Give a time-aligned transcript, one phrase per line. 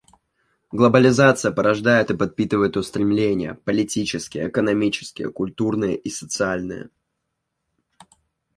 [0.71, 6.89] Глобализация порождает и подпитывает устремления— политические, экономические, культурные и социальные.